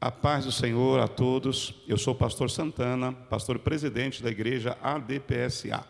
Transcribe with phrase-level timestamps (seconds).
[0.00, 1.74] A paz do Senhor a todos.
[1.86, 5.86] Eu sou o pastor Santana, pastor presidente da igreja ADPSA.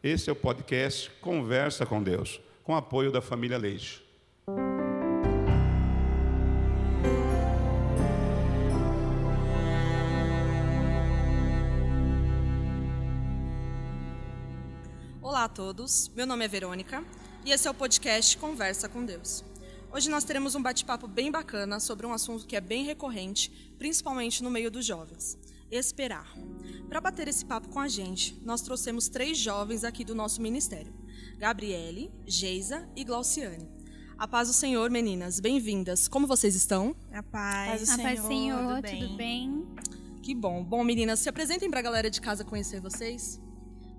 [0.00, 4.00] Esse é o podcast Conversa com Deus, com apoio da família Leite.
[15.20, 17.02] Olá a todos, meu nome é Verônica
[17.44, 19.42] e esse é o podcast Conversa com Deus.
[19.90, 24.42] Hoje nós teremos um bate-papo bem bacana sobre um assunto que é bem recorrente, principalmente
[24.42, 25.38] no meio dos jovens:
[25.70, 26.30] esperar.
[26.88, 30.92] Para bater esse papo com a gente, nós trouxemos três jovens aqui do nosso ministério:
[31.38, 33.68] Gabriele, Geisa e Glauciane.
[34.18, 36.06] A paz do Senhor, meninas, bem-vindas.
[36.08, 36.94] Como vocês estão?
[37.12, 39.00] A paz, A paz, Senhor, tudo bem?
[39.02, 39.66] tudo bem?
[40.22, 40.62] Que bom.
[40.62, 43.40] Bom, meninas, se apresentem para a galera de casa conhecer vocês.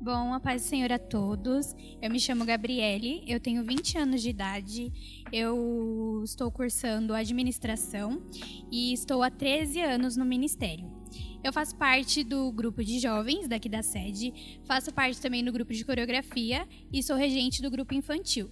[0.02, 1.76] Bom, a paz do Senhor a todos.
[2.02, 4.94] Eu me chamo Gabriele, eu tenho 20 anos de idade,
[5.30, 8.24] eu estou cursando administração
[8.72, 10.90] e estou há 13 anos no ministério.
[11.44, 15.74] Eu faço parte do grupo de jovens daqui da sede, faço parte também do grupo
[15.74, 18.50] de coreografia e sou regente do grupo infantil.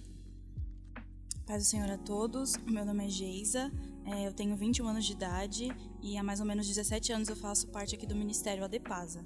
[1.46, 2.58] Paz do Senhor a todos.
[2.66, 3.72] Meu nome é Geisa,
[4.04, 5.68] é, eu tenho 21 anos de idade
[6.02, 9.24] e há mais ou menos 17 anos eu faço parte aqui do Ministério Adepasa.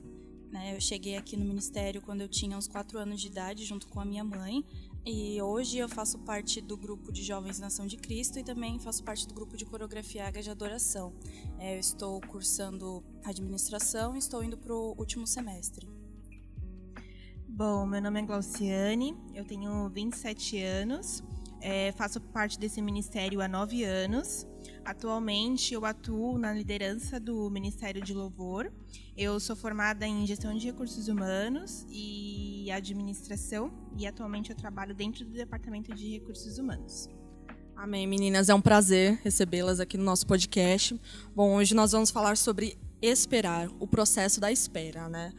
[0.53, 3.89] Né, eu cheguei aqui no Ministério quando eu tinha uns 4 anos de idade, junto
[3.89, 4.63] com a minha mãe.
[5.05, 9.03] E hoje eu faço parte do grupo de Jovens Nação de Cristo e também faço
[9.03, 11.15] parte do grupo de coreografia Águia de Adoração.
[11.59, 15.89] É, eu estou cursando administração e estou indo para o último semestre.
[17.49, 21.23] Bom, meu nome é Glauciane, eu tenho 27 anos,
[21.61, 24.47] é, faço parte desse ministério há nove anos.
[24.85, 28.73] Atualmente eu atuo na liderança do Ministério de Louvor.
[29.17, 35.25] Eu sou formada em gestão de recursos humanos e administração e atualmente eu trabalho dentro
[35.25, 37.09] do departamento de recursos humanos.
[37.77, 38.49] Amém, meninas.
[38.49, 41.01] É um prazer recebê-las aqui no nosso podcast.
[41.35, 45.33] Bom, hoje nós vamos falar sobre esperar, o processo da espera, né?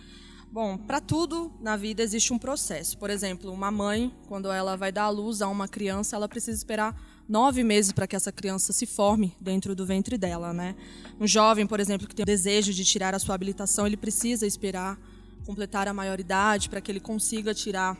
[0.52, 2.98] Bom, para tudo na vida existe um processo.
[2.98, 6.56] Por exemplo, uma mãe, quando ela vai dar à luz a uma criança, ela precisa
[6.56, 6.96] esperar
[7.28, 10.76] nove meses para que essa criança se forme dentro do ventre dela, né?
[11.20, 14.46] Um jovem, por exemplo, que tem o desejo de tirar a sua habilitação, ele precisa
[14.46, 15.00] esperar
[15.46, 17.98] completar a maioridade para que ele consiga tirar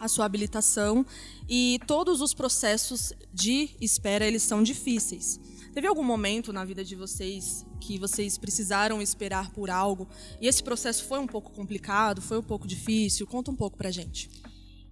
[0.00, 1.04] a sua habilitação
[1.48, 5.38] e todos os processos de espera eles são difíceis.
[5.72, 10.08] Teve algum momento na vida de vocês que vocês precisaram esperar por algo
[10.40, 13.26] e esse processo foi um pouco complicado, foi um pouco difícil?
[13.26, 14.28] Conta um pouco pra gente.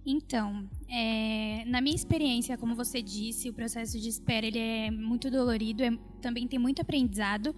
[0.05, 5.29] Então, é, na minha experiência, como você disse, o processo de espera ele é muito
[5.29, 7.55] dolorido, é, também tem muito aprendizado.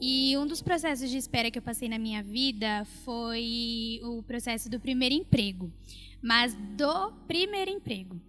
[0.00, 4.68] E um dos processos de espera que eu passei na minha vida foi o processo
[4.68, 5.72] do primeiro emprego,
[6.20, 8.20] mas do primeiro emprego.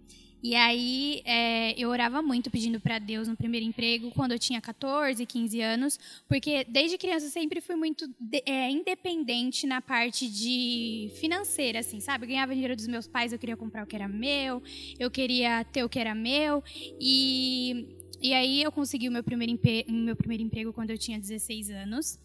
[0.42, 4.60] E aí é, eu orava muito pedindo para Deus no primeiro emprego quando eu tinha
[4.60, 10.28] 14, 15 anos, porque desde criança eu sempre fui muito de, é, independente na parte
[10.28, 12.24] de financeira, assim, sabe?
[12.24, 14.62] Eu ganhava dinheiro dos meus pais, eu queria comprar o que era meu,
[14.98, 16.62] eu queria ter o que era meu
[17.00, 19.56] e e aí eu consegui o meu primeiro,
[19.88, 22.18] meu primeiro emprego quando eu tinha 16 anos,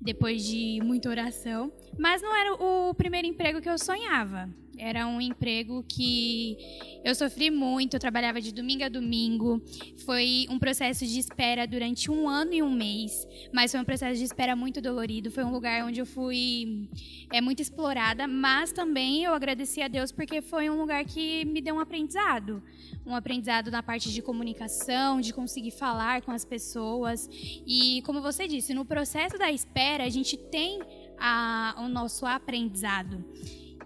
[0.00, 1.72] depois de muita oração.
[1.98, 4.48] Mas não era o primeiro emprego que eu sonhava.
[4.82, 6.56] Era um emprego que
[7.04, 9.62] eu sofri muito, eu trabalhava de domingo a domingo.
[10.06, 14.18] Foi um processo de espera durante um ano e um mês, mas foi um processo
[14.18, 15.30] de espera muito dolorido.
[15.30, 16.88] Foi um lugar onde eu fui
[17.30, 21.60] é, muito explorada, mas também eu agradeci a Deus porque foi um lugar que me
[21.60, 22.62] deu um aprendizado.
[23.04, 27.28] Um aprendizado na parte de comunicação, de conseguir falar com as pessoas.
[27.66, 30.80] E como você disse, no processo da espera, a gente tem
[31.18, 33.22] a, o nosso aprendizado.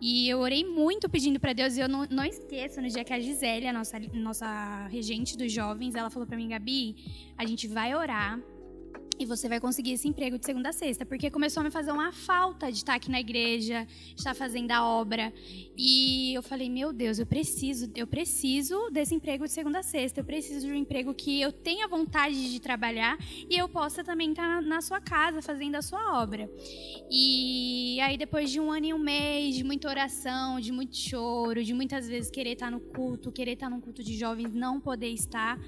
[0.06, 3.10] E eu orei muito pedindo para Deus, e eu não, não esqueço, no dia que
[3.14, 6.94] a Gisele, a nossa, nossa regente dos jovens, ela falou para mim, Gabi,
[7.38, 8.38] a gente vai orar
[9.18, 11.92] e você vai conseguir esse emprego de segunda a sexta, porque começou a me fazer
[11.92, 15.32] uma falta de estar aqui na igreja, de estar fazendo a obra.
[15.76, 20.20] E eu falei, meu Deus, eu preciso, eu preciso desse emprego de segunda a sexta.
[20.20, 24.30] Eu preciso de um emprego que eu tenha vontade de trabalhar e eu possa também
[24.30, 26.50] estar na sua casa fazendo a sua obra.
[27.10, 31.62] E aí depois de um ano e um mês, de muita oração, de muito choro,
[31.62, 35.08] de muitas vezes querer estar no culto, querer estar num culto de jovens, não poder
[35.08, 35.58] estar,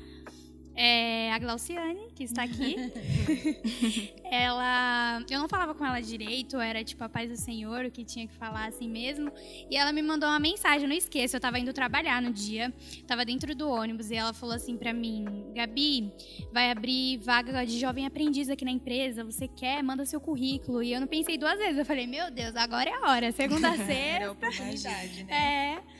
[0.76, 2.76] é, a Glauciane, que está aqui.
[4.30, 5.24] ela.
[5.30, 8.26] Eu não falava com ela direito, era tipo a paz do Senhor, o que tinha
[8.26, 9.32] que falar assim mesmo.
[9.70, 12.72] E ela me mandou uma mensagem, eu não esqueço, eu estava indo trabalhar no dia,
[12.78, 15.24] estava dentro do ônibus, e ela falou assim para mim:
[15.54, 16.12] Gabi,
[16.52, 19.82] vai abrir vaga de jovem aprendiz aqui na empresa, você quer?
[19.82, 20.82] Manda seu currículo.
[20.82, 23.70] E eu não pensei duas vezes, eu falei: Meu Deus, agora é a hora, segunda
[23.70, 23.92] a sexta.
[23.92, 25.82] Era a oportunidade, né?
[25.82, 25.96] É.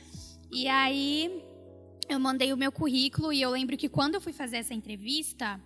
[0.51, 1.43] E aí
[2.09, 5.59] eu mandei o meu currículo e eu lembro que quando eu fui fazer essa entrevista,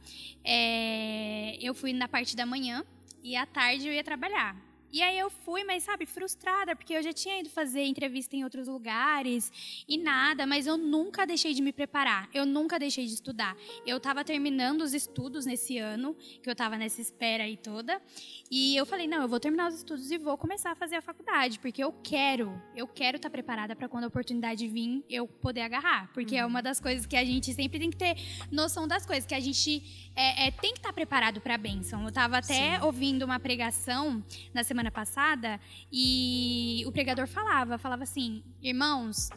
[0.44, 2.84] é, eu Eu fui na parte da manhã
[3.24, 4.56] e à tarde eu ia trabalhar.
[4.92, 8.44] E aí eu fui, mas sabe, frustrada, porque eu já tinha ido fazer entrevista em
[8.44, 9.52] outros lugares
[9.88, 13.56] e nada, mas eu nunca deixei de me preparar, eu nunca deixei de estudar.
[13.86, 18.02] Eu estava terminando os estudos nesse ano, que eu estava nessa espera aí toda,
[18.50, 21.02] e eu falei, não, eu vou terminar os estudos e vou começar a fazer a
[21.02, 25.28] faculdade, porque eu quero, eu quero estar tá preparada para quando a oportunidade vir, eu
[25.28, 26.42] poder agarrar, porque uhum.
[26.42, 28.16] é uma das coisas que a gente sempre tem que ter
[28.52, 31.58] noção das coisas, que a gente é, é, tem que estar tá preparado para a
[31.58, 32.02] bênção.
[32.02, 32.86] Eu estava até Sim.
[32.86, 34.24] ouvindo uma pregação
[34.54, 35.60] na semana semana passada
[35.92, 39.30] e o pregador falava, falava assim, irmãos,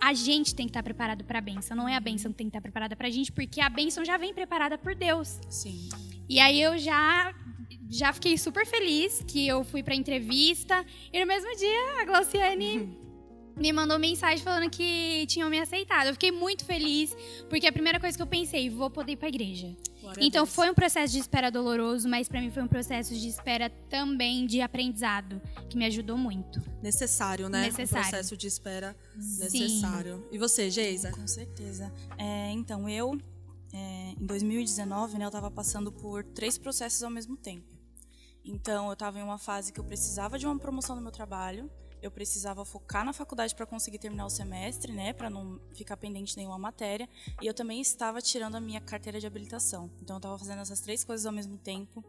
[0.00, 2.46] a gente tem que estar preparado para a bênção, não é a bênção que tem
[2.46, 5.38] que estar preparada para a gente, porque a bênção já vem preparada por Deus.
[5.50, 5.88] Sim.
[6.28, 7.34] E aí eu já
[7.90, 13.07] já fiquei super feliz que eu fui para entrevista e no mesmo dia a Glauciane
[13.58, 16.06] me mandou mensagem falando que tinham me aceitado.
[16.06, 17.14] Eu fiquei muito feliz,
[17.50, 19.76] porque a primeira coisa que eu pensei, vou poder ir para a igreja.
[20.00, 23.28] Glória então foi um processo de espera doloroso, mas para mim foi um processo de
[23.28, 26.62] espera também de aprendizado, que me ajudou muito.
[26.82, 27.62] Necessário, né?
[27.62, 28.06] Necessário.
[28.06, 29.40] Um processo de espera Sim.
[29.40, 30.26] necessário.
[30.30, 31.10] E você, Geisa?
[31.10, 31.92] Com certeza.
[32.16, 33.18] É, então, eu,
[33.72, 37.76] é, em 2019, né, eu estava passando por três processos ao mesmo tempo.
[38.44, 41.70] Então, eu estava em uma fase que eu precisava de uma promoção no meu trabalho,
[42.02, 46.36] eu precisava focar na faculdade para conseguir terminar o semestre, né, para não ficar pendente
[46.36, 47.08] nenhuma matéria,
[47.42, 49.90] e eu também estava tirando a minha carteira de habilitação.
[50.02, 52.04] Então eu estava fazendo essas três coisas ao mesmo tempo.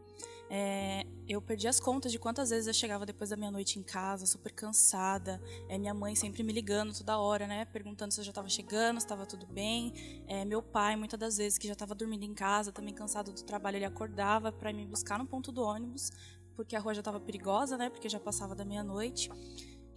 [0.52, 4.26] É, eu perdi as contas de quantas vezes eu chegava depois da meia-noite em casa,
[4.26, 5.40] super cansada.
[5.68, 8.98] É, minha mãe sempre me ligando toda hora, né, perguntando se eu já estava chegando,
[8.98, 10.24] se estava tudo bem.
[10.26, 13.42] É, meu pai, muitas das vezes que já estava dormindo em casa, também cansado do
[13.44, 16.10] trabalho, ele acordava para me buscar no ponto do ônibus,
[16.56, 19.30] porque a rua já estava perigosa, né, porque já passava da meia-noite.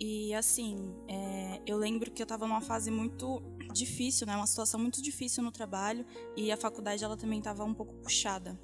[0.06, 3.42] E assim, é, eu lembro que eu estava numa fase muito
[3.72, 4.36] difícil, né?
[4.36, 6.06] Uma situação muito difícil no trabalho
[6.36, 8.60] e a faculdade ela também estava um pouco puxada.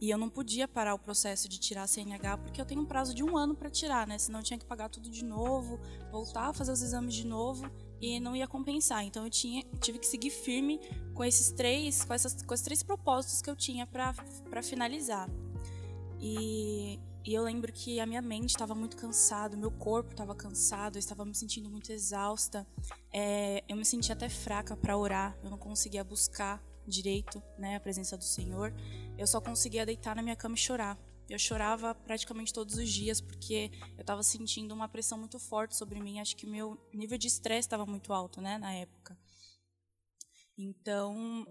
[0.00, 2.86] E eu não podia parar o processo de tirar a CNH porque eu tenho um
[2.86, 4.16] prazo de um ano para tirar, né?
[4.16, 5.78] Senão eu tinha que pagar tudo de novo,
[6.10, 7.70] voltar a fazer os exames de novo
[8.00, 9.04] e não ia compensar.
[9.04, 10.80] Então eu tinha, tive que seguir firme
[11.12, 15.28] com esses três, com essas, com esses três propósitos que eu tinha para finalizar.
[16.18, 16.98] E
[17.28, 20.98] e eu lembro que a minha mente estava muito cansada, meu corpo estava cansado, eu
[20.98, 22.66] estava me sentindo muito exausta.
[23.12, 27.80] É, eu me sentia até fraca para orar, eu não conseguia buscar direito né, a
[27.80, 28.72] presença do Senhor.
[29.18, 30.98] Eu só conseguia deitar na minha cama e chorar.
[31.28, 36.00] Eu chorava praticamente todos os dias porque eu estava sentindo uma pressão muito forte sobre
[36.00, 36.20] mim.
[36.20, 39.14] Acho que meu nível de estresse estava muito alto, né, na época.
[40.60, 41.46] Então,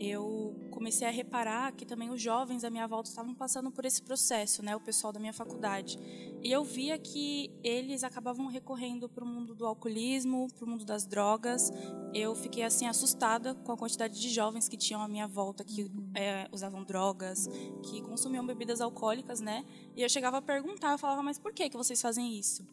[0.00, 4.02] eu comecei a reparar que também os jovens à minha volta estavam passando por esse
[4.02, 5.96] processo, né, o pessoal da minha faculdade.
[6.42, 10.84] E eu via que eles acabavam recorrendo para o mundo do alcoolismo, para o mundo
[10.84, 11.70] das drogas.
[12.12, 15.88] Eu fiquei assim assustada com a quantidade de jovens que tinham à minha volta que
[16.14, 17.48] é, usavam drogas,
[17.84, 19.64] que consumiam bebidas alcoólicas, né?
[19.94, 22.66] E eu chegava a perguntar, eu falava, mas por que que vocês fazem isso?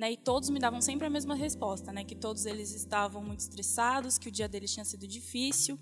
[0.00, 3.40] Né, e todos me davam sempre a mesma resposta, né, que todos eles estavam muito
[3.40, 5.78] estressados, que o dia deles tinha sido difícil.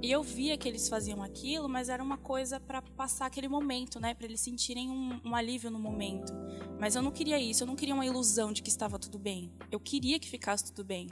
[0.00, 4.00] E eu via que eles faziam aquilo, mas era uma coisa para passar aquele momento,
[4.00, 6.32] né, para eles sentirem um, um, alívio no momento.
[6.80, 9.52] Mas eu não queria isso, eu não queria uma ilusão de que estava tudo bem.
[9.70, 11.06] Eu queria que ficasse tudo bem.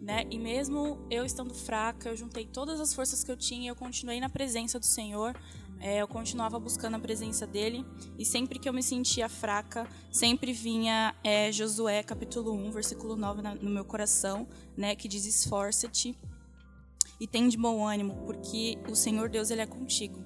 [0.00, 0.24] Né?
[0.30, 3.76] E mesmo eu estando fraca, eu juntei todas as forças que eu tinha e eu
[3.76, 5.38] continuei na presença do Senhor,
[5.80, 7.84] é, eu continuava buscando a presença dele
[8.18, 13.42] e sempre que eu me sentia fraca, sempre vinha é, Josué capítulo 1, versículo 9
[13.42, 16.18] na, no meu coração, né, que diz: Esforça-te
[17.20, 20.22] e tem de bom ânimo, porque o Senhor Deus ele é contigo.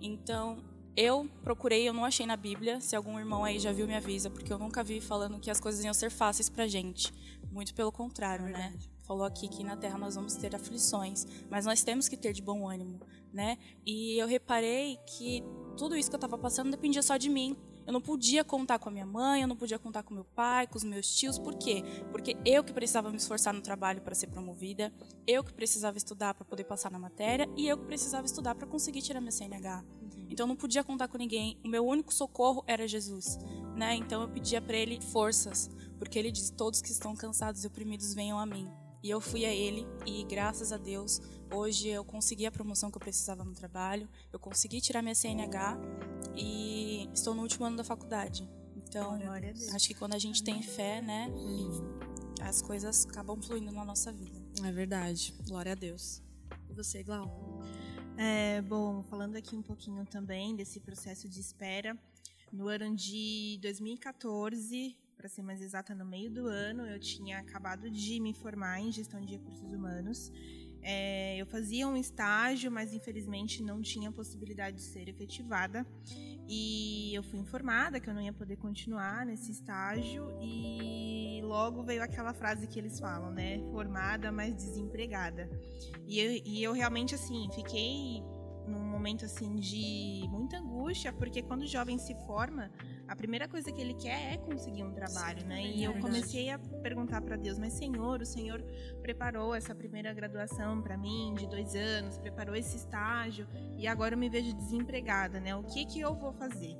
[0.00, 0.58] Então,
[0.96, 2.80] eu procurei, eu não achei na Bíblia.
[2.80, 5.60] Se algum irmão aí já viu, me avisa, porque eu nunca vi falando que as
[5.60, 7.12] coisas iam ser fáceis pra gente.
[7.50, 8.72] Muito pelo contrário, né?
[9.06, 12.40] Falou aqui que na terra nós vamos ter aflições, mas nós temos que ter de
[12.40, 13.00] bom ânimo
[13.34, 13.58] né?
[13.84, 15.42] E eu reparei que
[15.76, 17.56] tudo isso que eu estava passando dependia só de mim.
[17.86, 20.66] Eu não podia contar com a minha mãe, eu não podia contar com meu pai,
[20.66, 21.38] com os meus tios.
[21.38, 21.82] Por quê?
[22.10, 24.90] Porque eu que precisava me esforçar no trabalho para ser promovida,
[25.26, 28.66] eu que precisava estudar para poder passar na matéria e eu que precisava estudar para
[28.66, 29.84] conseguir tirar minha CNH.
[30.30, 31.58] Então eu não podia contar com ninguém.
[31.62, 33.36] O meu único socorro era Jesus,
[33.76, 33.94] né?
[33.96, 38.14] Então eu pedia para ele forças, porque ele diz: "Todos que estão cansados e oprimidos
[38.14, 38.66] venham a mim".
[39.04, 41.20] E eu fui a ele e graças a Deus
[41.52, 45.78] hoje eu consegui a promoção que eu precisava no trabalho, eu consegui tirar minha CNH
[46.34, 48.48] e estou no último ano da faculdade.
[48.74, 49.18] Então,
[49.74, 51.30] acho que quando a gente tem fé, né,
[52.40, 54.40] as coisas acabam fluindo na nossa vida.
[54.64, 55.34] É verdade.
[55.46, 56.22] Glória a Deus.
[56.70, 57.60] E você, Glau?
[58.16, 61.94] É, bom, falando aqui um pouquinho também desse processo de espera,
[62.50, 67.90] no ano de 2014, para ser mais exata, no meio do ano, eu tinha acabado
[67.90, 70.30] de me formar em gestão de recursos humanos.
[70.82, 75.86] É, eu fazia um estágio, mas infelizmente não tinha possibilidade de ser efetivada.
[76.46, 80.28] E eu fui informada que eu não ia poder continuar nesse estágio.
[80.42, 83.60] E logo veio aquela frase que eles falam, né?
[83.70, 85.48] Formada, mas desempregada.
[86.06, 88.22] E eu, e eu realmente, assim, fiquei
[88.66, 92.70] num momento assim de muita angústia, porque quando o jovem se forma,
[93.06, 95.62] a primeira coisa que ele quer é conseguir um trabalho, Sim, né?
[95.62, 98.62] É e eu comecei a perguntar para Deus, mas Senhor, o Senhor
[99.02, 104.18] preparou essa primeira graduação para mim de dois anos, preparou esse estágio e agora eu
[104.18, 105.54] me vejo desempregada, né?
[105.54, 106.76] O que que eu vou fazer?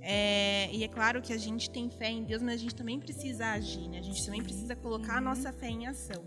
[0.00, 2.98] É, e é claro que a gente tem fé em Deus, mas a gente também
[2.98, 3.98] precisa agir, né?
[3.98, 6.24] A gente também precisa colocar a nossa fé em ação.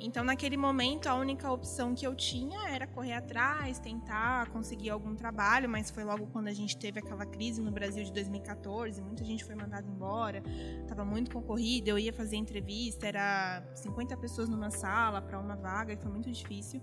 [0.00, 5.14] Então, naquele momento, a única opção que eu tinha era correr atrás, tentar conseguir algum
[5.16, 9.24] trabalho, mas foi logo quando a gente teve aquela crise no Brasil de 2014, muita
[9.24, 10.42] gente foi mandada embora,
[10.82, 15.92] estava muito concorrido, eu ia fazer entrevista, era 50 pessoas numa sala para uma vaga
[15.92, 16.80] e foi muito difícil.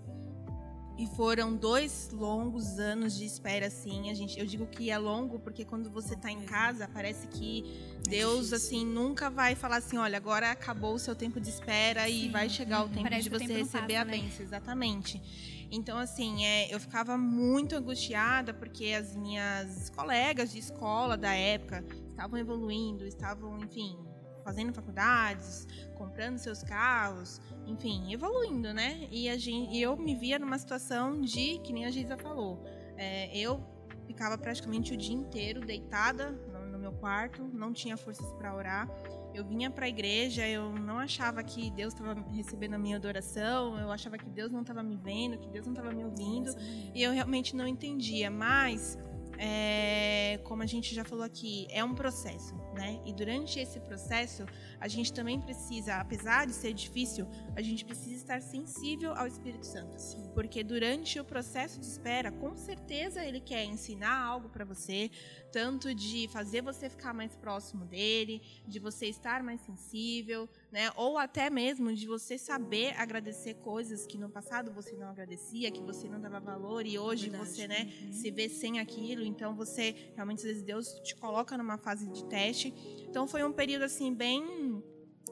[0.98, 4.10] E foram dois longos anos de espera, assim.
[4.10, 7.66] A gente, eu digo que é longo porque quando você está em casa, parece que
[8.06, 12.06] é Deus, assim, nunca vai falar assim: olha, agora acabou o seu tempo de espera
[12.06, 12.26] Sim.
[12.26, 14.12] e vai chegar o tempo parece de você tempo receber passa, a né?
[14.12, 14.40] bênção.
[14.40, 14.46] Né?
[14.46, 15.22] Exatamente.
[15.70, 21.84] Então, assim, é, eu ficava muito angustiada porque as minhas colegas de escola da época
[22.10, 23.98] estavam evoluindo, estavam, enfim,
[24.46, 29.08] fazendo faculdades, comprando seus carros, enfim, evoluindo, né?
[29.12, 32.64] E, a gente, eu me via numa situação de, que nem a Giza falou,
[32.96, 33.60] é, eu
[34.06, 38.88] ficava praticamente o dia inteiro deitada no, no meu quarto, não tinha forças para orar.
[39.34, 43.78] Eu vinha para a igreja, eu não achava que Deus estava recebendo a minha adoração,
[43.80, 46.56] eu achava que Deus não estava me vendo, que Deus não estava me ouvindo,
[46.94, 48.30] e eu realmente não entendia.
[48.30, 48.98] Mas
[49.38, 53.02] é, como a gente já falou aqui, é um processo, né?
[53.06, 54.46] E durante esse processo,
[54.80, 59.66] a gente também precisa, apesar de ser difícil, a gente precisa estar sensível ao Espírito
[59.66, 60.00] Santo.
[60.00, 60.30] Sim.
[60.34, 65.10] Porque durante o processo de espera, com certeza ele quer ensinar algo para você,
[65.52, 70.92] tanto de fazer você ficar mais próximo dele, de você estar mais sensível, né?
[70.98, 75.82] Ou até mesmo de você saber agradecer coisas que no passado você não agradecia, que
[75.82, 77.50] você não dava valor e hoje Verdade.
[77.50, 78.12] você, né, uhum.
[78.12, 79.24] se vê sem aquilo.
[79.24, 82.74] Então você realmente às vezes Deus te coloca numa fase de teste.
[83.08, 84.84] Então foi um período assim bem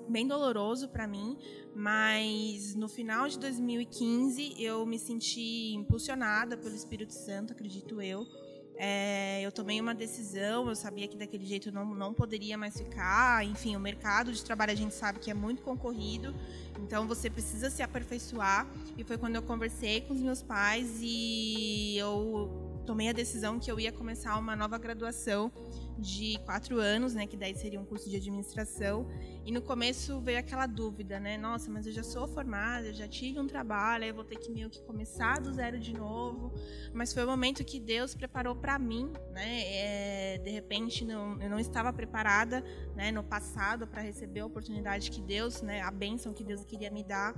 [0.10, 1.38] bem doloroso para mim,
[1.76, 8.26] mas no final de 2015 eu me senti impulsionada pelo Espírito Santo, acredito eu,
[8.75, 12.77] é, eu tomei uma decisão, eu sabia que daquele jeito eu não, não poderia mais
[12.77, 13.46] ficar.
[13.46, 16.34] Enfim, o mercado de trabalho a gente sabe que é muito concorrido,
[16.80, 18.68] então você precisa se aperfeiçoar.
[18.98, 23.72] E foi quando eu conversei com os meus pais e eu tomei a decisão que
[23.72, 25.51] eu ia começar uma nova graduação
[25.98, 29.08] de quatro anos, né, que daí seria um curso de administração.
[29.46, 33.08] E no começo veio aquela dúvida, né, nossa, mas eu já sou formada, eu já
[33.08, 36.54] tive um trabalho, eu vou ter que meio que começar do zero de novo.
[36.94, 41.50] Mas foi o momento que Deus preparou para mim, né, é, de repente não, eu
[41.50, 42.64] não estava preparada,
[42.96, 46.90] né, no passado para receber a oportunidade que Deus, né, a bênção que Deus queria
[46.90, 47.36] me dar.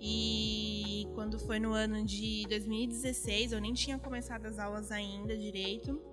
[0.00, 6.11] E quando foi no ano de 2016, eu nem tinha começado as aulas ainda direito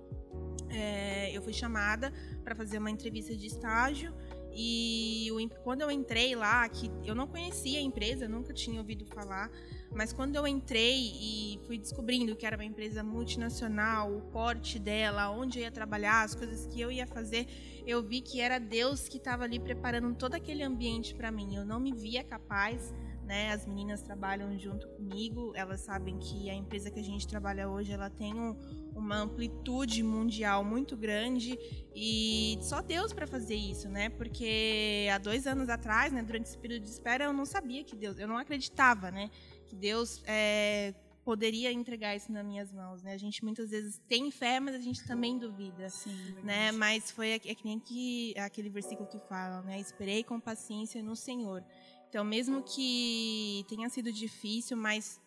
[0.70, 2.12] é, eu fui chamada
[2.44, 4.14] para fazer uma entrevista de estágio
[4.52, 9.06] e eu, quando eu entrei lá, que eu não conhecia a empresa, nunca tinha ouvido
[9.06, 9.50] falar,
[9.92, 15.30] mas quando eu entrei e fui descobrindo que era uma empresa multinacional, o porte dela,
[15.30, 17.48] onde eu ia trabalhar, as coisas que eu ia fazer,
[17.86, 21.56] eu vi que era Deus que estava ali preparando todo aquele ambiente para mim.
[21.56, 22.94] Eu não me via capaz
[23.30, 23.52] né?
[23.54, 27.92] As meninas trabalham junto comigo, elas sabem que a empresa que a gente trabalha hoje,
[27.92, 28.56] ela tem um,
[29.00, 31.58] uma amplitude mundial muito grande
[31.96, 34.10] e só Deus para fazer isso, né?
[34.10, 37.96] Porque há dois anos atrás, né, durante esse período de espera, eu não sabia que
[37.96, 39.30] Deus, eu não acreditava, né,
[39.66, 43.14] que Deus é, poderia entregar isso nas minhas mãos, né?
[43.14, 46.72] A gente muitas vezes tem fé, mas a gente também duvida, Sim, né?
[46.72, 49.80] Mas foi é que nem que aquele versículo que fala, né?
[49.80, 51.64] Esperei com paciência no Senhor.
[52.10, 55.22] Então, mesmo que tenha sido difícil, mas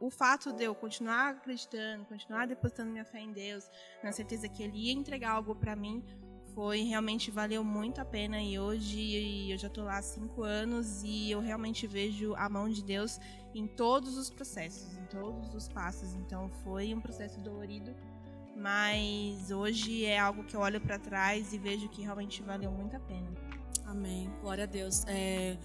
[0.00, 3.68] o, fato de eu continuar acreditando, continuar depositando minha fé em Deus,
[4.02, 6.02] na certeza que Ele ia entregar algo para mim,
[6.54, 8.40] foi realmente valeu muito a pena.
[8.42, 12.68] E hoje eu já estou lá há cinco anos e eu realmente vejo a mão
[12.68, 13.18] de Deus
[13.54, 16.14] em todos os processos, em todos os passos.
[16.14, 17.94] Então, foi um processo dolorido,
[18.56, 22.96] mas hoje é algo que eu olho para trás e vejo que realmente valeu muito
[22.96, 23.30] a pena.
[23.84, 24.30] Amém.
[24.40, 25.04] Glória a Deus.
[25.06, 25.58] É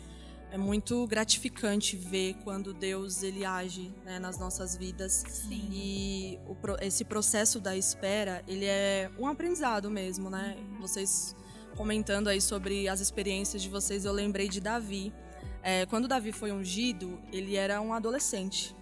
[0.51, 5.70] é muito gratificante ver quando Deus ele age né, nas nossas vidas Sim.
[5.72, 10.58] e o, esse processo da espera ele é um aprendizado mesmo, né?
[10.60, 10.81] Uhum.
[10.81, 11.34] Vocês
[11.77, 15.13] comentando aí sobre as experiências de vocês, eu lembrei de Davi.
[15.63, 18.75] É, quando Davi foi ungido, ele era um adolescente.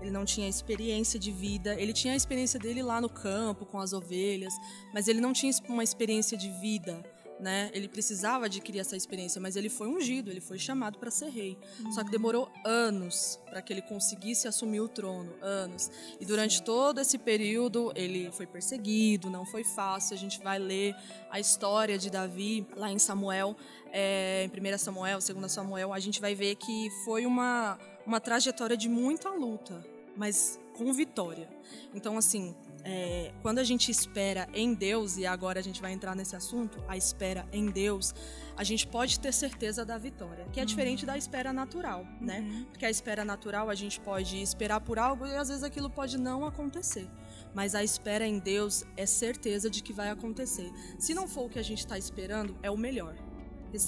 [0.00, 1.74] ele não tinha experiência de vida.
[1.80, 4.52] Ele tinha a experiência dele lá no campo, com as ovelhas,
[4.92, 7.02] mas ele não tinha uma experiência de vida.
[7.38, 7.68] Né?
[7.74, 11.58] Ele precisava adquirir essa experiência, mas ele foi ungido, ele foi chamado para ser rei.
[11.80, 11.92] Uhum.
[11.92, 15.90] Só que demorou anos para que ele conseguisse assumir o trono, anos.
[16.20, 16.64] E durante Sim.
[16.64, 20.14] todo esse período ele foi perseguido, não foi fácil.
[20.14, 20.94] A gente vai ler
[21.28, 23.56] a história de Davi lá em Samuel,
[23.92, 28.76] é, em 1 Samuel, 2 Samuel, a gente vai ver que foi uma uma trajetória
[28.76, 29.84] de muita luta,
[30.16, 31.48] mas com vitória.
[31.94, 36.14] Então, assim, é, quando a gente espera em Deus, e agora a gente vai entrar
[36.14, 38.14] nesse assunto, a espera em Deus,
[38.56, 41.06] a gente pode ter certeza da vitória, que é diferente uhum.
[41.06, 42.40] da espera natural, né?
[42.40, 42.64] Uhum.
[42.64, 46.18] Porque a espera natural a gente pode esperar por algo e às vezes aquilo pode
[46.18, 47.08] não acontecer.
[47.54, 50.70] Mas a espera em Deus é certeza de que vai acontecer.
[50.98, 53.16] Se não for o que a gente está esperando, é o melhor.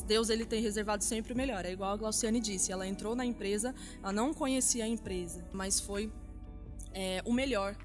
[0.07, 1.65] Deus ele tem reservado sempre o melhor.
[1.65, 5.79] É igual a Glauciane disse, ela entrou na empresa, ela não conhecia a empresa, mas
[5.79, 6.12] foi
[6.93, 7.76] é, o melhor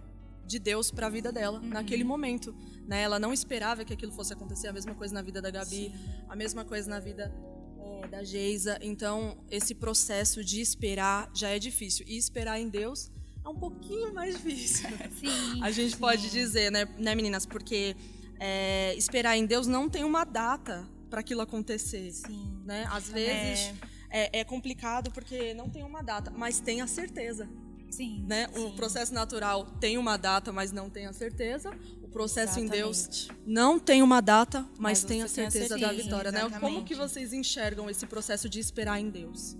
[0.52, 1.70] de Deus para a vida dela uhum.
[1.70, 2.54] naquele momento.
[2.88, 3.02] Né?
[3.02, 4.68] Ela não esperava que aquilo fosse acontecer.
[4.68, 5.94] A mesma coisa na vida da Gabi, Sim.
[6.28, 7.34] a mesma coisa na vida
[7.80, 8.78] é, da Geisa.
[8.82, 12.06] Então, esse processo de esperar já é difícil.
[12.08, 13.10] E esperar em Deus
[13.44, 14.90] é um pouquinho mais difícil.
[15.20, 15.98] Sim, a gente sim.
[15.98, 17.46] pode dizer, né, né meninas?
[17.46, 17.96] Porque
[18.40, 22.12] é, esperar em Deus não tem uma data para aquilo acontecer.
[22.12, 22.62] Sim.
[22.66, 22.88] Né?
[22.92, 23.74] Às vezes
[24.12, 24.30] é.
[24.34, 27.50] É, é complicado porque não tem uma data, mas tem a certeza.
[27.92, 28.48] Sim, né?
[28.48, 28.66] sim.
[28.66, 31.70] O processo natural tem uma data, mas não tem a certeza.
[32.02, 32.74] O processo Exatamente.
[32.74, 35.88] em Deus não tem uma data, mas, Mas tem a você tem a certeza da
[35.88, 36.50] certeza, vitória, né?
[36.60, 39.56] Como que vocês enxergam esse processo de esperar em Deus?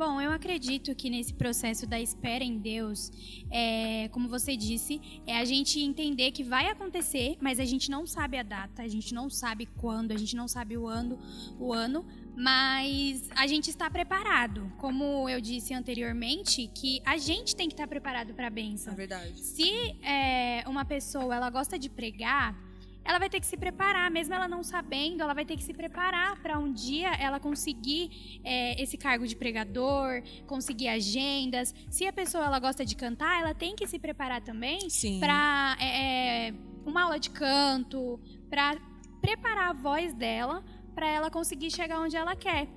[0.00, 3.12] Bom, eu acredito que nesse processo da espera em Deus,
[3.50, 8.06] é, como você disse, é a gente entender que vai acontecer, mas a gente não
[8.06, 11.18] sabe a data, a gente não sabe quando, a gente não sabe o ano,
[11.58, 12.06] o ano,
[12.36, 14.70] mas a gente está preparado.
[14.78, 18.94] Como eu disse anteriormente, que a gente tem que estar preparado para a É bênção.
[18.94, 19.38] verdade.
[19.40, 19.70] Se
[20.02, 22.56] é, uma pessoa ela gosta de pregar,
[23.02, 25.72] ela vai ter que se preparar, mesmo ela não sabendo, ela vai ter que se
[25.72, 31.74] preparar para um dia ela conseguir é, esse cargo de pregador, conseguir agendas.
[31.88, 34.78] Se a pessoa ela gosta de cantar, ela tem que se preparar também
[35.18, 36.52] para é,
[36.84, 38.76] uma aula de canto, para
[39.20, 40.62] preparar a voz dela
[40.94, 42.68] para ela conseguir chegar onde ela quer.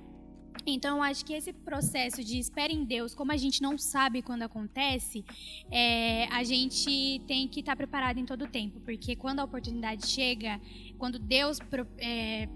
[0.66, 4.22] Então, eu acho que esse processo de espera em Deus, como a gente não sabe
[4.22, 5.24] quando acontece,
[5.70, 10.06] é, a gente tem que estar preparado em todo o tempo, porque quando a oportunidade
[10.06, 10.60] chega,
[10.96, 11.58] quando Deus
[11.98, 12.48] é,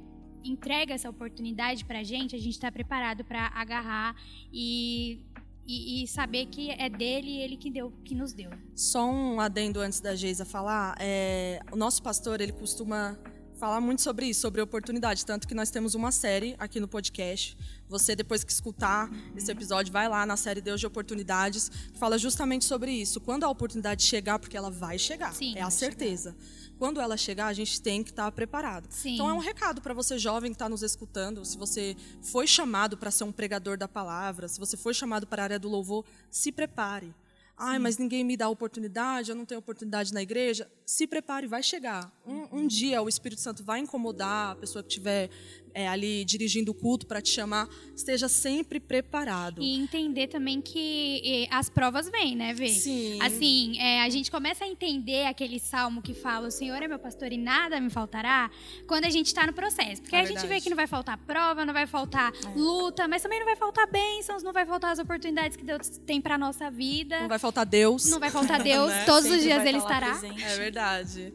[0.45, 4.17] entrega essa oportunidade para a gente, a gente está preparado para agarrar
[4.53, 5.21] e,
[5.67, 8.51] e, e saber que é dele e ele que deu, que nos deu.
[8.75, 10.97] Só um adendo antes da Geisa falar.
[10.99, 13.19] é, o nosso pastor, ele costuma
[13.59, 15.27] falar muito sobre isso, sobre oportunidade.
[15.27, 17.59] Tanto que nós temos uma série aqui no podcast.
[17.89, 22.17] Você, depois que escutar esse episódio, vai lá na série Deus de Oportunidades, que fala
[22.17, 23.21] justamente sobre isso.
[23.21, 26.37] Quando a oportunidade chegar, porque ela vai chegar, Sim, é a certeza.
[26.79, 28.87] Quando ela chegar, a gente tem que estar preparado.
[28.91, 29.15] Sim.
[29.15, 31.45] Então é um recado para você jovem que está nos escutando.
[31.45, 35.43] Se você foi chamado para ser um pregador da palavra, se você foi chamado para
[35.43, 37.13] a área do louvor, se prepare.
[37.61, 40.71] Ai, mas ninguém me dá oportunidade, eu não tenho oportunidade na igreja.
[40.87, 42.09] Se prepare, vai chegar.
[42.25, 45.29] Um, um dia o Espírito Santo vai incomodar a pessoa que estiver
[45.75, 47.69] é, ali dirigindo o culto para te chamar.
[47.95, 49.63] Esteja sempre preparado.
[49.63, 52.69] E entender também que as provas vêm, né, Vê?
[52.69, 53.19] Sim.
[53.23, 56.99] Assim, é, a gente começa a entender aquele salmo que fala: O Senhor é meu
[56.99, 58.51] pastor e nada me faltará,
[58.87, 60.03] quando a gente está no processo.
[60.03, 63.23] Porque É a gente vê que não vai faltar prova, não vai faltar luta, mas
[63.23, 66.71] também não vai faltar bênçãos, não vai faltar as oportunidades que Deus tem para nossa
[66.71, 67.21] vida.
[67.21, 68.07] Não vai faltar Deus.
[68.07, 69.05] Não vai faltar Deus, Né?
[69.05, 70.11] todos os Sempre dias vai Ele lá estará.
[70.19, 70.43] presente.
[70.43, 71.35] É verdade.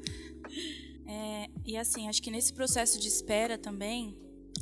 [1.08, 4.16] É, e assim, acho que nesse processo de espera também,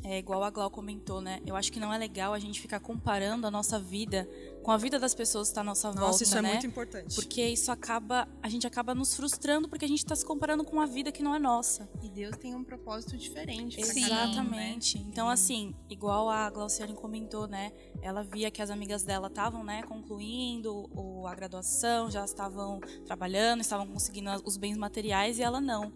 [0.04, 1.40] é igual a Glau comentou, né?
[1.46, 4.28] Eu acho que não é legal a gente ficar comparando a nossa vida
[4.64, 6.52] com a vida das pessoas que está à nossa volta, Nossa, isso é né?
[6.52, 7.16] muito importante.
[7.16, 10.74] Porque isso acaba, a gente acaba nos frustrando porque a gente está se comparando com
[10.74, 11.90] uma vida que não é nossa.
[12.02, 13.78] E Deus tem um propósito diferente.
[13.78, 14.02] cada um, né?
[14.02, 14.98] Exatamente.
[15.00, 17.72] Então, assim, igual a Glauciane comentou, né?
[18.02, 23.62] Ela via que as amigas dela estavam, né, concluindo o, a graduação, já estavam trabalhando,
[23.62, 25.92] estavam conseguindo os bens materiais e ela não.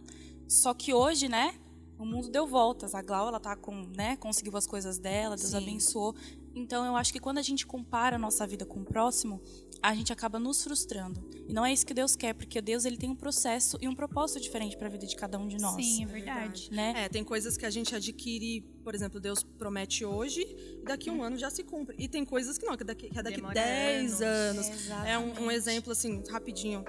[0.48, 1.56] Só que hoje, né,
[1.98, 2.94] o mundo deu voltas.
[2.94, 5.58] A Glau, ela tá com, né, conseguiu as coisas dela, Deus Sim.
[5.58, 6.16] abençoou.
[6.54, 9.42] Então, eu acho que quando a gente compara a nossa vida com o próximo,
[9.82, 11.30] a gente acaba nos frustrando.
[11.48, 13.94] E não é isso que Deus quer, porque Deus ele tem um processo e um
[13.94, 15.76] propósito diferente para a vida de cada um de nós.
[15.76, 16.70] Sim, é verdade.
[16.72, 16.94] Né?
[16.96, 20.42] É, tem coisas que a gente adquire, por exemplo, Deus promete hoje
[20.82, 21.96] e daqui a um ano já se cumpre.
[22.00, 24.68] E tem coisas que não, que, daqui, que é daqui Demora 10 anos.
[24.70, 24.90] anos.
[25.06, 26.86] É um, um exemplo, assim, rapidinho,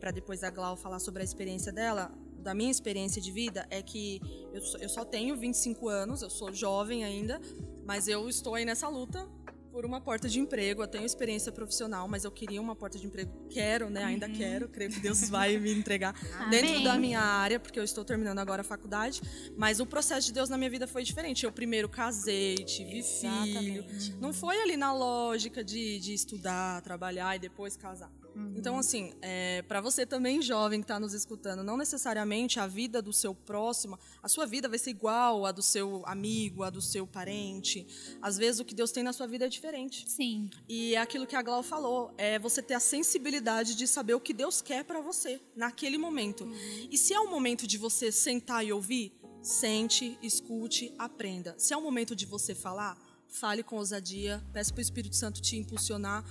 [0.00, 2.12] para depois a Glau falar sobre a experiência dela.
[2.46, 4.20] Da minha experiência de vida é que
[4.52, 7.40] eu, só- eu só tenho 25 anos, eu sou jovem ainda,
[7.84, 9.28] mas eu estou aí nessa luta
[9.72, 10.80] por uma porta de emprego.
[10.80, 13.32] Eu tenho experiência profissional, mas eu queria uma porta de emprego.
[13.50, 14.04] Quero, né?
[14.04, 14.32] Ainda uhum.
[14.32, 14.68] quero.
[14.68, 16.14] Creio que Deus vai me entregar
[16.48, 19.20] dentro da minha área, porque eu estou terminando agora a faculdade.
[19.56, 21.44] Mas o processo de Deus na minha vida foi diferente.
[21.44, 24.04] Eu primeiro casei, tive Exatamente.
[24.04, 24.20] filho.
[24.20, 28.12] Não foi ali na lógica de, de estudar, trabalhar e depois casar.
[28.36, 28.52] Uhum.
[28.54, 33.00] Então, assim, é, para você também, jovem que está nos escutando, não necessariamente a vida
[33.00, 36.82] do seu próximo, a sua vida vai ser igual à do seu amigo, à do
[36.82, 37.86] seu parente.
[38.20, 40.04] Às vezes, o que Deus tem na sua vida é diferente.
[40.06, 40.50] Sim.
[40.68, 44.20] E é aquilo que a Glau falou, é você ter a sensibilidade de saber o
[44.20, 46.44] que Deus quer para você naquele momento.
[46.44, 46.88] Uhum.
[46.90, 51.54] E se é o momento de você sentar e ouvir, sente, escute, aprenda.
[51.56, 55.40] Se é o momento de você falar, fale com ousadia, peça para o Espírito Santo
[55.40, 56.24] te impulsionar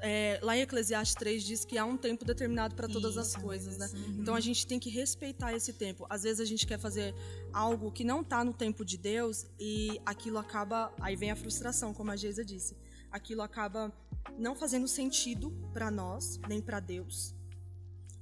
[0.00, 3.36] é, lá em Eclesiastes 3 diz que há um tempo determinado para todas Isso, as
[3.36, 3.90] coisas, né?
[3.92, 4.18] Uhum.
[4.20, 6.06] Então a gente tem que respeitar esse tempo.
[6.08, 7.14] Às vezes a gente quer fazer
[7.52, 11.92] algo que não está no tempo de Deus e aquilo acaba, aí vem a frustração,
[11.92, 12.76] como a Geisa disse.
[13.10, 13.92] Aquilo acaba
[14.38, 17.34] não fazendo sentido para nós, nem para Deus.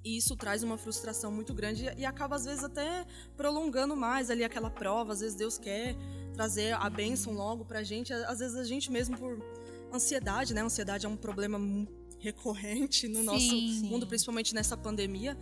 [0.05, 3.05] E isso traz uma frustração muito grande e acaba às vezes até
[3.37, 5.13] prolongando mais ali aquela prova.
[5.13, 5.97] Às vezes Deus quer
[6.33, 8.13] trazer a bênção logo para a gente.
[8.13, 9.43] Às vezes a gente mesmo por
[9.93, 10.63] ansiedade, né?
[10.63, 11.59] Ansiedade é um problema
[12.19, 13.83] recorrente no sim, nosso sim.
[13.89, 15.37] mundo, principalmente nessa pandemia.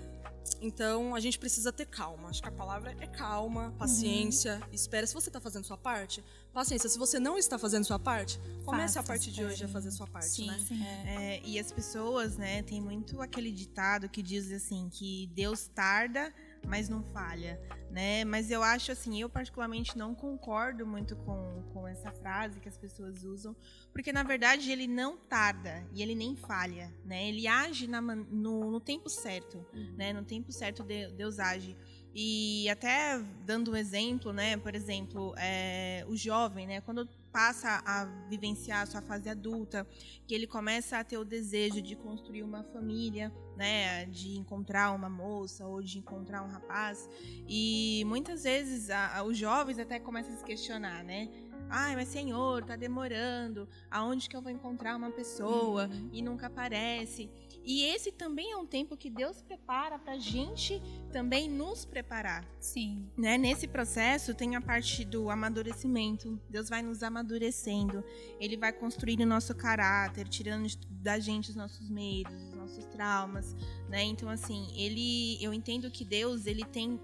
[0.61, 2.29] Então, a gente precisa ter calma.
[2.29, 4.69] Acho que a palavra é calma, paciência, uhum.
[4.73, 5.07] espera.
[5.07, 6.89] Se você está fazendo sua parte, paciência.
[6.89, 9.91] Se você não está fazendo sua parte, comece Faça, a partir de hoje a fazer
[9.91, 10.59] sua parte, sim, né?
[10.67, 10.83] Sim.
[10.85, 16.33] É, e as pessoas, né, tem muito aquele ditado que diz assim, que Deus tarda,
[16.67, 18.25] mas não falha, né?
[18.25, 22.77] Mas eu acho assim, eu particularmente não concordo muito com, com essa frase que as
[22.77, 23.55] pessoas usam,
[23.93, 27.29] porque na verdade ele não tarda e ele nem falha, né?
[27.29, 29.95] Ele age na, no, no, tempo certo, uhum.
[29.97, 30.13] né?
[30.13, 31.77] No tempo certo Deus age.
[32.15, 34.57] E até dando um exemplo, né?
[34.57, 36.81] Por exemplo, é, o jovem, né?
[36.81, 39.85] Quando passa a vivenciar a sua fase adulta,
[40.25, 45.11] que ele começa a ter o desejo de construir uma família, né, de encontrar uma
[45.11, 47.11] moça ou de encontrar um rapaz,
[47.49, 51.29] e muitas vezes a, a, os jovens até começam a se questionar, né?
[51.77, 53.69] Ai, mas senhor, tá demorando.
[53.91, 56.09] Aonde que eu vou encontrar uma pessoa uhum.
[56.13, 57.29] e nunca aparece?
[57.65, 60.81] E esse também é um tempo que Deus prepara para a gente
[61.13, 62.47] também nos preparar.
[62.61, 63.11] Sim.
[63.19, 63.37] Né?
[63.37, 66.41] Nesse processo tem a parte do amadurecimento.
[66.49, 68.05] Deus vai nos amadurecendo.
[68.39, 73.53] Ele vai construindo o nosso caráter, tirando da gente os nossos medos, os nossos traumas.
[73.89, 74.05] Né?
[74.05, 77.01] Então, assim, ele, eu entendo que Deus ele tem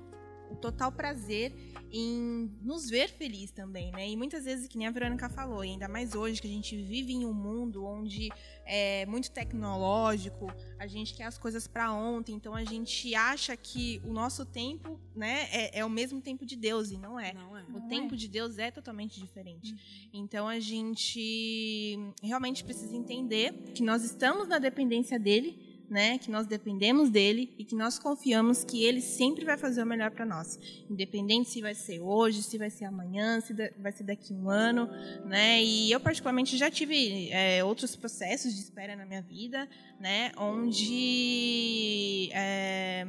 [0.49, 1.53] o total prazer
[1.93, 4.09] em nos ver feliz também, né?
[4.09, 6.77] E muitas vezes, que nem a Verônica falou, e ainda mais hoje que a gente
[6.77, 8.29] vive em um mundo onde
[8.65, 14.01] é muito tecnológico, a gente quer as coisas para ontem, então a gente acha que
[14.05, 17.33] o nosso tempo, né, é, é, o mesmo tempo de Deus e não é.
[17.33, 17.63] Não é.
[17.65, 18.17] O não tempo é.
[18.17, 19.73] de Deus é totalmente diferente.
[19.73, 19.79] Uhum.
[20.13, 26.47] Então a gente realmente precisa entender que nós estamos na dependência dele né, que nós
[26.47, 30.57] dependemos dele e que nós confiamos que ele sempre vai fazer o melhor para nós,
[30.89, 34.49] independente se vai ser hoje, se vai ser amanhã, se vai ser daqui a um
[34.49, 34.89] ano,
[35.25, 35.61] né?
[35.63, 42.31] E eu particularmente já tive é, outros processos de espera na minha vida, né, onde
[42.33, 43.09] é,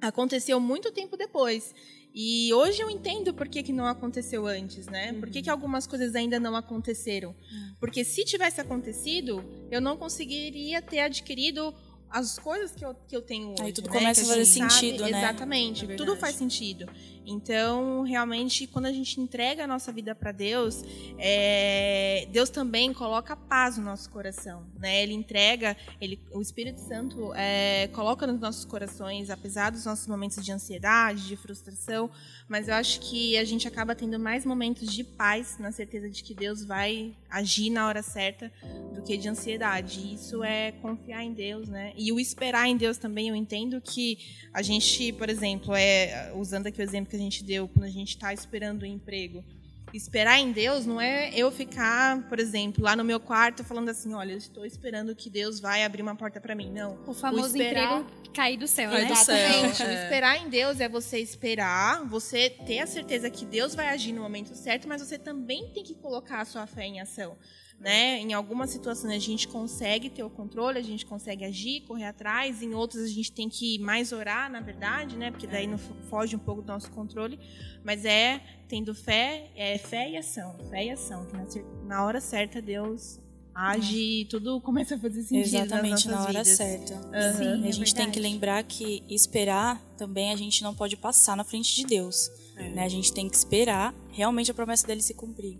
[0.00, 1.74] aconteceu muito tempo depois.
[2.18, 5.12] E hoje eu entendo por que, que não aconteceu antes, né?
[5.12, 7.32] Por que, que algumas coisas ainda não aconteceram?
[7.32, 7.74] Hum.
[7.78, 11.74] Porque se tivesse acontecido, eu não conseguiria ter adquirido
[12.10, 13.62] as coisas que eu, que eu tenho hoje.
[13.62, 13.98] Aí tudo né?
[13.98, 15.18] começa a fazer sentido, sabe, né?
[15.18, 16.88] Exatamente, é tudo faz sentido.
[17.26, 20.84] Então, realmente, quando a gente entrega a nossa vida para Deus,
[21.18, 25.02] é, Deus também coloca paz no nosso coração, né?
[25.02, 30.44] Ele entrega, ele, o Espírito Santo é, coloca nos nossos corações, apesar dos nossos momentos
[30.44, 32.08] de ansiedade, de frustração,
[32.48, 36.22] mas eu acho que a gente acaba tendo mais momentos de paz, na certeza de
[36.22, 38.52] que Deus vai agir na hora certa,
[38.94, 40.14] do que de ansiedade.
[40.14, 41.92] Isso é confiar em Deus, né?
[41.96, 44.18] E o esperar em Deus também, eu entendo que
[44.52, 47.84] a gente, por exemplo, é usando aqui o exemplo que que a gente deu quando
[47.84, 49.42] a gente está esperando um emprego.
[49.94, 54.12] Esperar em Deus não é eu ficar, por exemplo, lá no meu quarto falando assim,
[54.12, 56.70] olha, eu estou esperando que Deus vai abrir uma porta para mim.
[56.70, 56.98] Não.
[57.06, 58.00] O famoso o esperar...
[58.00, 59.04] emprego cair do céu, né?
[59.10, 59.82] Exatamente.
[59.82, 59.86] É.
[59.86, 64.12] O esperar em Deus é você esperar, você ter a certeza que Deus vai agir
[64.12, 67.36] no momento certo, mas você também tem que colocar a sua fé em ação
[67.78, 68.20] né?
[68.20, 72.62] Em algumas situações a gente consegue ter o controle, a gente consegue agir, correr atrás,
[72.62, 75.30] em outras a gente tem que mais orar, na verdade, né?
[75.30, 77.38] Porque daí não foge um pouco do nosso controle,
[77.84, 82.62] mas é tendo fé, é fé e ação, fé e ação, que na, hora certa
[82.62, 83.20] Deus
[83.54, 86.48] age e tudo começa a fazer sentido Exatamente, na hora vidas.
[86.48, 86.94] certa.
[86.94, 90.96] Uhum, Sim, é a gente tem que lembrar que esperar também a gente não pode
[90.96, 92.30] passar na frente de Deus.
[92.56, 92.70] É.
[92.70, 92.84] Né?
[92.84, 95.58] A gente tem que esperar realmente a promessa dele se cumprir.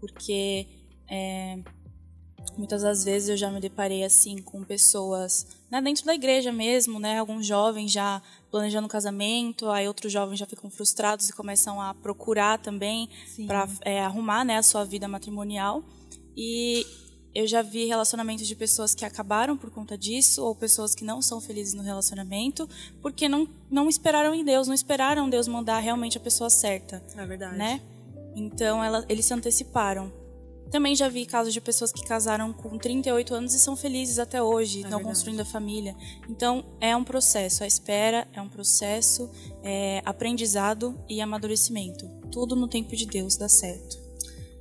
[0.00, 0.66] Porque
[1.08, 1.58] é,
[2.56, 6.98] Muitas das vezes eu já me deparei assim com pessoas né, dentro da igreja mesmo,
[6.98, 11.94] né, alguns jovens já planejando casamento, aí outros jovens já ficam frustrados e começam a
[11.94, 13.08] procurar também
[13.46, 15.84] para é, arrumar né, a sua vida matrimonial.
[16.36, 16.84] E
[17.34, 21.20] eu já vi relacionamentos de pessoas que acabaram por conta disso, ou pessoas que não
[21.20, 22.68] são felizes no relacionamento,
[23.00, 27.04] porque não, não esperaram em Deus, não esperaram Deus mandar realmente a pessoa certa.
[27.16, 27.56] É verdade.
[27.56, 27.80] Né?
[28.34, 30.12] Então ela, eles se anteciparam.
[30.70, 34.42] Também já vi casos de pessoas que casaram com 38 anos e são felizes até
[34.42, 35.04] hoje, é estão verdade.
[35.04, 35.96] construindo a família.
[36.28, 37.64] Então, é um processo.
[37.64, 39.30] A espera é um processo,
[39.62, 42.06] é aprendizado e amadurecimento.
[42.30, 43.98] Tudo no tempo de Deus dá certo.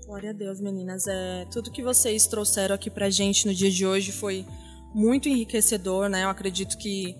[0.05, 1.05] Glória a Deus, meninas.
[1.07, 4.45] É, tudo que vocês trouxeram aqui pra gente no dia de hoje foi
[4.93, 6.23] muito enriquecedor, né?
[6.23, 7.13] Eu acredito que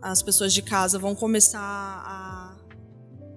[0.00, 2.39] as pessoas de casa vão começar a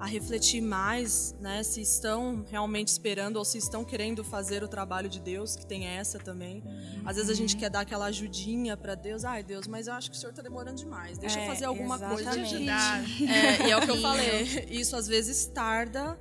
[0.04, 5.08] a refletir mais, né, se estão realmente esperando ou se estão querendo fazer o trabalho
[5.08, 6.62] de Deus, que tem essa também.
[7.06, 10.12] Às vezes a gente quer dar aquela ajudinha para Deus, ai Deus, mas eu acho
[10.12, 11.18] que o Senhor está demorando demais.
[11.18, 12.24] Deixa é, eu fazer alguma exatamente.
[12.26, 13.04] coisa de ajudar.
[13.64, 14.68] É, e é o que eu falei.
[14.70, 16.20] Isso às vezes tarda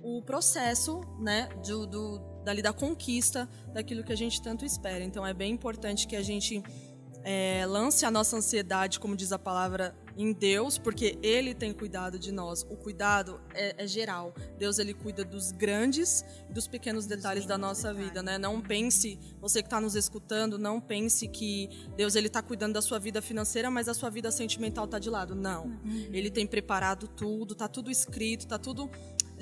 [0.00, 5.02] o processo, né, do, do dali da conquista daquilo que a gente tanto espera.
[5.02, 6.62] Então é bem importante que a gente
[7.24, 12.18] é, lance a nossa ansiedade, como diz a palavra, em Deus, porque Ele tem cuidado
[12.18, 12.62] de nós.
[12.62, 14.32] O cuidado é, é geral.
[14.58, 18.38] Deus ele cuida dos grandes e dos pequenos detalhes da nossa vida, né?
[18.38, 22.82] Não pense, você que está nos escutando, não pense que Deus ele está cuidando da
[22.82, 25.34] sua vida financeira, mas a sua vida sentimental está de lado.
[25.34, 25.64] Não.
[25.64, 26.10] Uhum.
[26.12, 28.90] Ele tem preparado tudo, está tudo escrito, está tudo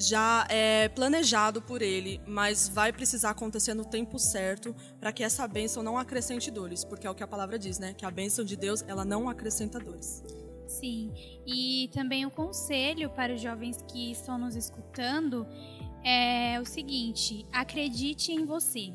[0.03, 5.47] já é planejado por ele, mas vai precisar acontecer no tempo certo para que essa
[5.47, 7.95] bênção não acrescente dores, porque é o que a palavra diz, né?
[7.95, 10.23] Que a bênção de Deus ela não acrescenta dores.
[10.67, 11.13] Sim,
[11.47, 15.47] e também o um conselho para os jovens que estão nos escutando
[16.05, 18.93] é o seguinte: acredite em você.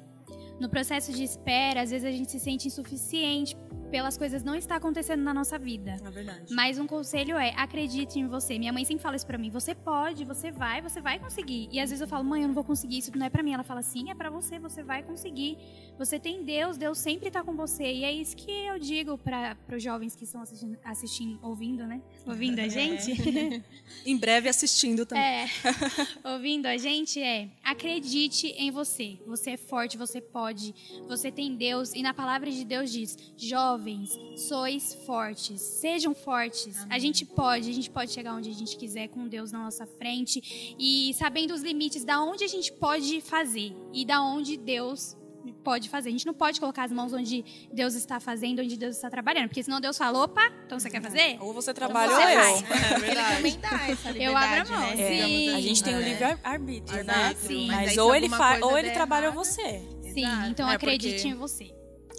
[0.59, 3.55] No processo de espera, às vezes a gente se sente insuficiente
[3.87, 5.97] pelas coisas não estar acontecendo na nossa vida.
[6.03, 6.53] É verdade.
[6.53, 8.57] Mas um conselho é, acredite em você.
[8.59, 11.69] Minha mãe sempre fala isso pra mim, você pode, você vai, você vai conseguir.
[11.71, 13.53] E às vezes eu falo, mãe, eu não vou conseguir, isso não é pra mim.
[13.53, 15.57] Ela fala, sim, é pra você, você vai conseguir.
[15.97, 17.83] Você tem Deus, Deus sempre tá com você.
[17.83, 22.01] E é isso que eu digo para os jovens que estão assistindo, assistindo, ouvindo, né?
[22.25, 22.69] Ouvindo a é.
[22.69, 23.11] gente.
[23.11, 23.63] É.
[24.05, 25.23] em breve assistindo também.
[25.23, 25.47] É.
[26.23, 29.17] ouvindo a gente é, acredite em você.
[29.25, 30.73] Você é forte, você pode,
[31.07, 31.93] você tem Deus.
[31.93, 36.77] E na palavra de Deus diz, jovem, jovens, sois fortes, sejam fortes.
[36.77, 36.87] Amém.
[36.95, 39.85] A gente pode, a gente pode chegar onde a gente quiser com Deus na nossa
[39.85, 45.15] frente e sabendo os limites da onde a gente pode fazer e da onde Deus
[45.63, 46.09] pode fazer.
[46.09, 49.47] A gente não pode colocar as mãos onde Deus está fazendo, onde Deus está trabalhando,
[49.47, 51.37] porque senão Deus fala, opa, então você quer fazer?
[51.39, 52.67] Ou você trabalha ou eu.
[52.97, 53.05] É verdade.
[53.05, 55.07] Ele também dá essa liberdade, Eu abro a mão, né?
[55.07, 55.49] sim.
[55.55, 57.33] A gente tem o livre arbítrio, né?
[57.35, 57.67] Sim.
[57.67, 59.81] Mas, Mas ou ele faz, ou ele trabalha ou você.
[60.13, 61.76] Sim, então é acredite em você.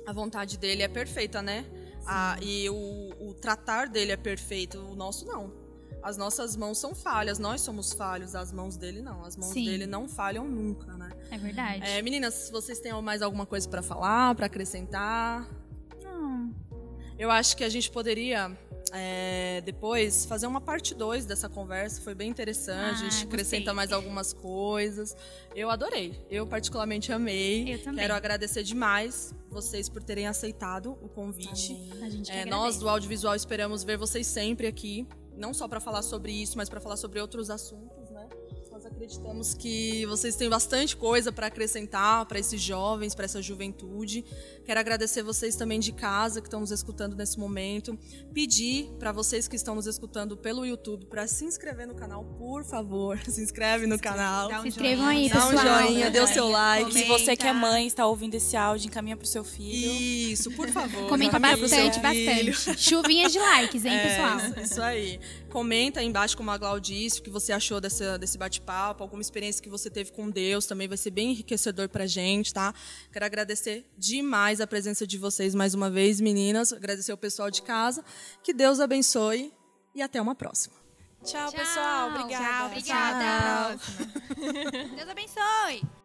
[0.08, 1.66] A vontade dele é perfeita, né?
[2.06, 5.52] Ah, e o, o tratar dele é perfeito, o nosso não.
[6.02, 9.22] As nossas mãos são falhas, nós somos falhos, as mãos dele não.
[9.22, 9.66] As mãos Sim.
[9.66, 11.10] dele não falham nunca, né?
[11.30, 11.84] É verdade.
[11.84, 15.46] É, meninas, vocês têm mais alguma coisa para falar, para acrescentar?
[16.02, 16.54] Não.
[17.18, 18.56] Eu acho que a gente poderia
[18.92, 22.00] é, depois fazer uma parte 2 dessa conversa.
[22.00, 23.02] Foi bem interessante.
[23.02, 25.16] Ah, a gente acrescenta mais algumas coisas.
[25.54, 26.24] Eu adorei.
[26.30, 27.74] Eu particularmente amei.
[27.74, 28.00] Eu também.
[28.00, 31.76] Quero agradecer demais vocês por terem aceitado o convite.
[32.28, 36.56] É, nós do audiovisual esperamos ver vocês sempre aqui, não só para falar sobre isso,
[36.56, 38.07] mas para falar sobre outros assuntos
[38.86, 44.24] acreditamos que vocês têm bastante coisa para acrescentar para esses jovens, para essa juventude.
[44.64, 47.98] Quero agradecer vocês também de casa que estão nos escutando nesse momento.
[48.32, 52.64] Pedir para vocês que estão nos escutando pelo YouTube para se inscrever no canal, por
[52.64, 53.18] favor.
[53.28, 54.50] Se inscreve no canal.
[54.50, 55.52] Um se inscrevam aí, pessoal.
[55.52, 56.92] Dá um joinha, dê o seu like.
[56.92, 59.92] Se você que é mãe está ouvindo esse áudio, encaminha para o seu filho.
[59.92, 61.08] Isso, por favor.
[61.08, 62.78] Comenta bastante, bastante.
[62.78, 64.38] Chuvinhas de likes, hein, é, pessoal?
[64.38, 65.20] Isso, isso aí.
[65.50, 69.22] Comenta aí embaixo, como a Glau disse, o que você achou desse, desse bate-papo, alguma
[69.22, 72.74] experiência que você teve com Deus, também vai ser bem enriquecedor pra gente, tá?
[73.10, 77.62] Quero agradecer demais a presença de vocês mais uma vez, meninas, agradecer ao pessoal de
[77.62, 78.04] casa,
[78.42, 79.52] que Deus abençoe
[79.94, 80.76] e até uma próxima.
[81.24, 82.10] Tchau, Tchau pessoal.
[82.10, 82.44] Obrigada.
[82.44, 83.78] Tchau, obrigada.
[83.78, 84.96] Tchau.
[84.96, 85.97] Deus abençoe.